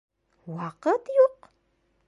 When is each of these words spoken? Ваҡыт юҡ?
Ваҡыт 0.55 1.13
юҡ? 1.19 1.51